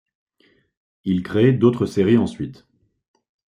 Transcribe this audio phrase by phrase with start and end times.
[1.05, 2.65] Il crée d'autres séries ensuite.